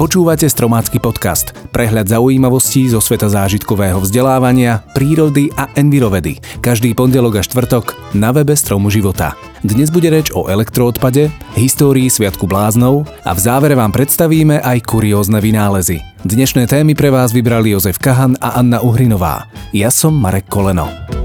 [0.00, 6.40] Počúvate Stromácky podcast, prehľad zaujímavostí zo sveta zážitkového vzdelávania, prírody a envirovedy.
[6.64, 9.36] Každý pondelok a štvrtok na webe Stromu života.
[9.60, 15.36] Dnes bude reč o elektroodpade, histórii Sviatku bláznov a v závere vám predstavíme aj kuriózne
[15.36, 16.00] vynálezy.
[16.24, 19.52] Dnešné témy pre vás vybrali Jozef Kahan a Anna Uhrinová.
[19.76, 21.19] Ja som Marek Koleno.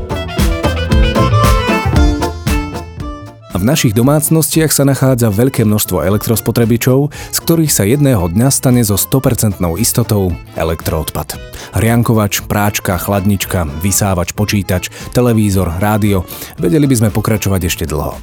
[3.56, 9.00] V našich domácnostiach sa nachádza veľké množstvo elektrospotrebičov, z ktorých sa jedného dňa stane so
[9.00, 11.40] 100% istotou elektroodpad.
[11.72, 16.28] Hriankovač, práčka, chladnička, vysávač, počítač, televízor, rádio,
[16.60, 18.20] vedeli by sme pokračovať ešte dlho.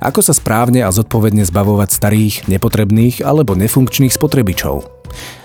[0.00, 4.88] Ako sa správne a zodpovedne zbavovať starých, nepotrebných alebo nefunkčných spotrebičov?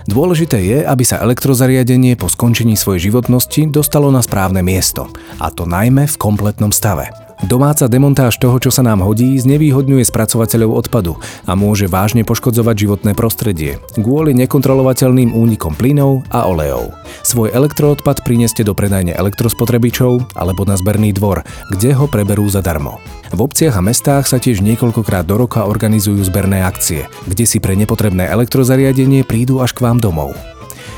[0.08, 5.68] Dôležité je, aby sa elektrozariadenie po skončení svojej životnosti dostalo na správne miesto, a to
[5.68, 7.27] najmä v kompletnom stave.
[7.46, 13.12] Domáca demontáž toho, čo sa nám hodí, znevýhodňuje spracovateľov odpadu a môže vážne poškodzovať životné
[13.14, 16.98] prostredie kvôli nekontrolovateľným únikom plynov a olejov.
[17.22, 22.98] Svoj elektroodpad prineste do predajne elektrospotrebičov alebo na zberný dvor, kde ho preberú zadarmo.
[23.30, 27.78] V obciach a mestách sa tiež niekoľkokrát do roka organizujú zberné akcie, kde si pre
[27.78, 30.34] nepotrebné elektrozariadenie prídu až k vám domov.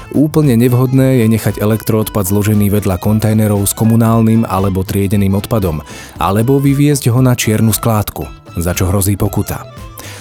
[0.09, 5.85] Úplne nevhodné je nechať elektroodpad zložený vedľa kontajnerov s komunálnym alebo triedeným odpadom,
[6.17, 8.25] alebo vyviezť ho na čiernu skládku,
[8.57, 9.69] za čo hrozí pokuta.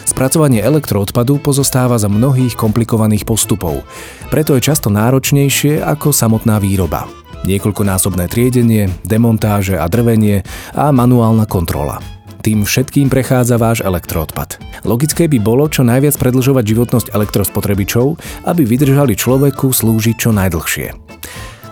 [0.05, 3.81] Spracovanie elektroodpadu pozostáva za mnohých komplikovaných postupov,
[4.29, 7.09] preto je často náročnejšie ako samotná výroba.
[7.49, 10.45] Niekoľkonásobné triedenie, demontáže a drvenie
[10.77, 12.18] a manuálna kontrola.
[12.43, 14.63] Tým všetkým prechádza váš elektroodpad.
[14.87, 18.07] Logické by bolo čo najviac predlžovať životnosť elektrospotrebičov,
[18.47, 21.09] aby vydržali človeku slúžiť čo najdlhšie.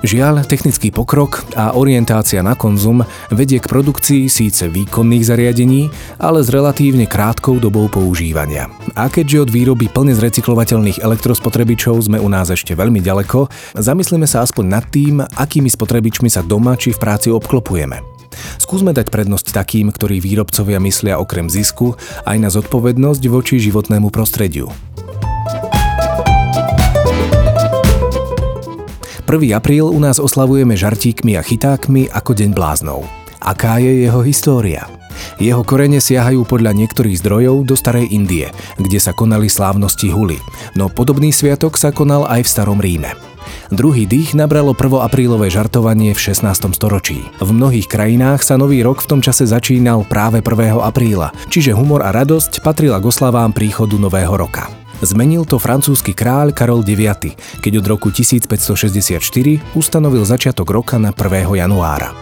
[0.04, 3.00] Žiaľ, technický pokrok a orientácia na konzum
[3.32, 5.88] vedie k produkcii síce výkonných zariadení,
[6.20, 8.68] ale s relatívne krátkou dobou používania.
[8.92, 13.48] A keďže od výroby plne zrecyklovateľných elektrospotrebičov sme u nás ešte veľmi ďaleko,
[13.80, 18.15] zamyslíme sa aspoň nad tým, akými spotrebičmi sa doma či v práci obklopujeme.
[18.56, 21.94] Skúsme dať prednosť takým, ktorí výrobcovia myslia okrem zisku
[22.26, 24.70] aj na zodpovednosť voči životnému prostrediu.
[29.26, 29.58] 1.
[29.58, 33.10] apríl u nás oslavujeme žartíkmi a chytákmi ako Deň bláznov.
[33.42, 34.86] Aká je jeho história?
[35.42, 40.38] Jeho korene siahajú podľa niektorých zdrojov do starej Indie, kde sa konali slávnosti huly,
[40.78, 43.35] no podobný sviatok sa konal aj v starom Ríme.
[43.70, 45.02] Druhý dých nabralo 1.
[45.02, 46.72] aprílové žartovanie v 16.
[46.74, 47.26] storočí.
[47.42, 50.78] V mnohých krajinách sa nový rok v tom čase začínal práve 1.
[50.78, 54.70] apríla, čiže humor a radosť patrila k oslavám príchodu nového roka.
[55.04, 59.20] Zmenil to francúzsky kráľ Karol IX, keď od roku 1564
[59.76, 61.52] ustanovil začiatok roka na 1.
[61.52, 62.16] januára.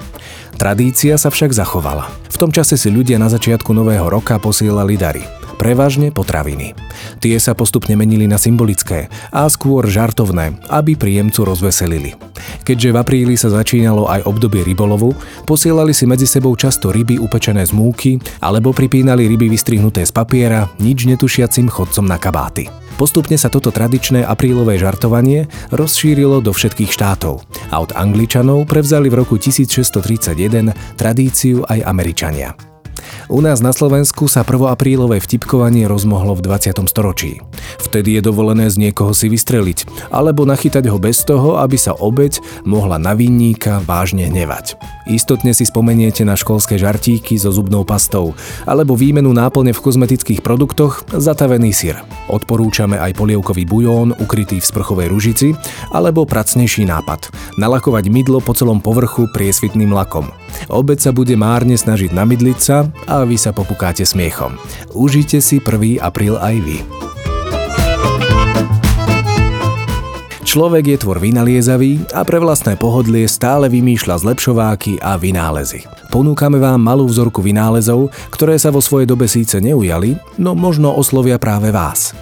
[0.58, 2.10] Tradícia sa však zachovala.
[2.30, 6.76] V tom čase si ľudia na začiatku nového roka posielali dary prevažne potraviny.
[7.22, 12.18] Tie sa postupne menili na symbolické a skôr žartovné, aby príjemcu rozveselili.
[12.66, 15.14] Keďže v apríli sa začínalo aj obdobie rybolovu,
[15.48, 20.68] posielali si medzi sebou často ryby upečené z múky alebo pripínali ryby vystrihnuté z papiera
[20.82, 22.68] nič netušiacim chodcom na kabáty.
[22.94, 27.42] Postupne sa toto tradičné aprílové žartovanie rozšírilo do všetkých štátov
[27.74, 32.73] a od Angličanov prevzali v roku 1631 tradíciu aj Američania.
[33.32, 34.68] U nás na Slovensku sa 1.
[34.68, 36.84] aprílové vtipkovanie rozmohlo v 20.
[36.86, 37.40] storočí.
[37.80, 42.38] Vtedy je dovolené z niekoho si vystreliť, alebo nachytať ho bez toho, aby sa obeď
[42.68, 44.76] mohla na vinníka vážne hnevať.
[45.04, 48.32] Istotne si spomeniete na školské žartíky so zubnou pastou,
[48.64, 52.00] alebo výmenu náplne v kozmetických produktoch zatavený syr.
[52.32, 55.52] Odporúčame aj polievkový bujón ukrytý v sprchovej ružici,
[55.92, 57.28] alebo pracnejší nápad.
[57.60, 60.32] Nalakovať mydlo po celom povrchu priesvitným lakom.
[60.72, 64.56] Obec sa bude márne snažiť namydliť sa a vy sa popukáte smiechom.
[64.92, 66.00] Užite si 1.
[66.00, 66.78] apríl aj vy.
[70.54, 75.82] Človek je tvor vynaliezavý a pre vlastné pohodlie stále vymýšľa zlepšováky a vynálezy.
[76.14, 81.42] Ponúkame vám malú vzorku vynálezov, ktoré sa vo svojej dobe síce neujali, no možno oslovia
[81.42, 82.14] práve vás.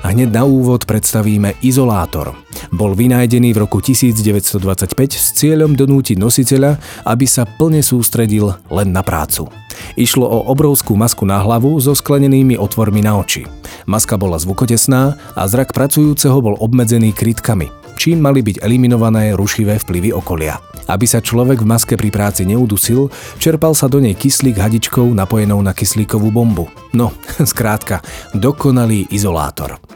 [0.00, 2.32] Hneď na úvod predstavíme izolátor.
[2.72, 9.04] Bol vynájdený v roku 1925 s cieľom donútiť nositeľa, aby sa plne sústredil len na
[9.04, 9.52] prácu.
[10.00, 13.44] Išlo o obrovskú masku na hlavu so sklenenými otvormi na oči.
[13.84, 17.68] Maska bola zvukotesná a zrak pracujúceho bol obmedzený krytkami,
[18.00, 20.56] čím mali byť eliminované rušivé vplyvy okolia.
[20.88, 25.60] Aby sa človek v maske pri práci neudusil, čerpal sa do nej kyslík hadičkou napojenou
[25.60, 26.72] na kyslíkovú bombu.
[26.96, 27.12] No,
[27.52, 28.02] skrátka,
[28.34, 29.89] dokonalý izolátor.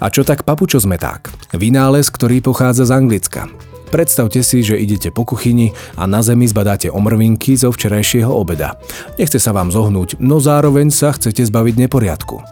[0.00, 1.32] A čo tak papučo zmeták?
[1.54, 3.48] Vynález, ktorý pochádza z Anglicka.
[3.94, 8.74] Predstavte si, že idete po kuchyni a na zemi zbadáte omrvinky zo včerajšieho obeda.
[9.22, 12.42] Nechce sa vám zohnúť, no zároveň sa chcete zbaviť neporiadku.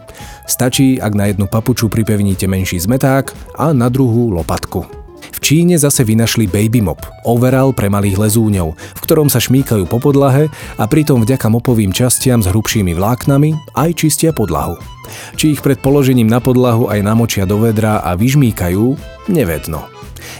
[0.47, 4.87] Stačí, ak na jednu papuču pripevníte menší zmeták a na druhú lopatku.
[5.35, 9.99] V Číne zase vynašli Baby Mop, overall pre malých lezúňov, v ktorom sa šmíkajú po
[9.99, 10.47] podlahe
[10.79, 14.92] a pritom vďaka mopovým častiam s hrubšími vláknami aj čistia podlahu.
[15.35, 18.95] Či ich pred položením na podlahu aj namočia do vedra a vyžmíkajú,
[19.31, 19.87] nevedno.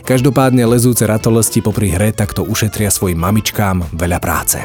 [0.04, 4.60] Každopádne lezúce ratolesti popri hre takto ušetria svojim mamičkám veľa práce.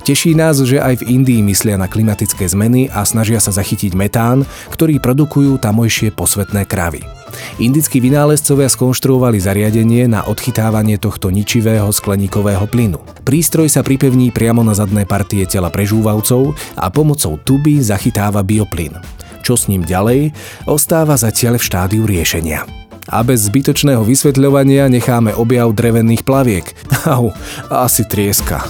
[0.00, 4.48] Teší nás, že aj v Indii myslia na klimatické zmeny a snažia sa zachytiť metán,
[4.72, 7.19] ktorý produkujú tamojšie posvetné kravy.
[7.60, 13.00] Indickí vynálezcovia skonštruovali zariadenie na odchytávanie tohto ničivého skleníkového plynu.
[13.26, 18.96] Prístroj sa pripevní priamo na zadné partie tela prežúvavcov a pomocou tuby zachytáva bioplyn.
[19.40, 20.36] Čo s ním ďalej,
[20.68, 22.80] ostáva zatiaľ v štádiu riešenia
[23.10, 26.66] a bez zbytočného vysvetľovania necháme objav drevených plaviek.
[27.10, 27.34] Au,
[27.66, 28.62] asi trieska.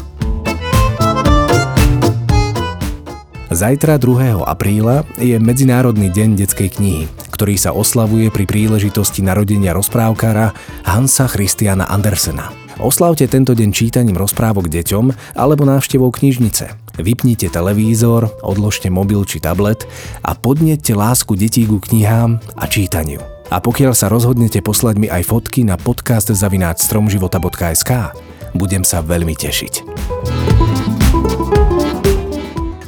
[3.51, 4.47] Zajtra 2.
[4.47, 7.05] apríla je Medzinárodný deň detskej knihy,
[7.41, 10.53] ktorý sa oslavuje pri príležitosti narodenia rozprávkara
[10.85, 12.53] Hansa Christiana Andersena.
[12.77, 15.09] Oslavte tento deň čítaním rozprávok deťom
[15.41, 16.69] alebo návštevou knižnice.
[17.01, 19.89] Vypnite televízor, odložte mobil či tablet
[20.21, 23.25] a podnete lásku detí ku knihám a čítaniu.
[23.49, 28.13] A pokiaľ sa rozhodnete poslať mi aj fotky na podcast zavináč stromživota.sk,
[28.53, 29.89] budem sa veľmi tešiť.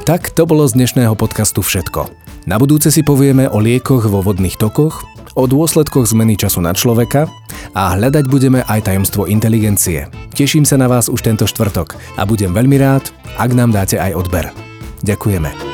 [0.05, 2.32] Tak to bolo z dnešného podcastu všetko.
[2.43, 5.07] Na budúce si povieme o liekoch vo vodných tokoch,
[5.39, 7.31] o dôsledkoch zmeny času na človeka
[7.73, 10.11] a hľadať budeme aj tajomstvo inteligencie.
[10.35, 13.09] Teším sa na vás už tento štvrtok a budem veľmi rád,
[13.39, 14.51] ak nám dáte aj odber.
[15.07, 15.72] Ďakujeme.